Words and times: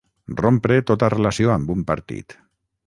Rompre 0.39 0.77
tota 0.91 1.11
relació 1.15 1.53
amb 1.59 1.71
un 1.79 1.87
partit. 1.93 2.39